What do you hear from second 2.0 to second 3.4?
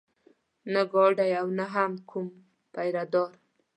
کوم پيره دار.